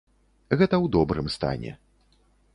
[0.59, 1.77] Гэта ў добрым стане.